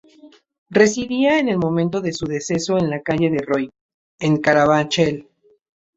[0.71, 3.69] Residía en el momento de su deceso en la calle de Roy,
[4.17, 5.27] en Carabanchel.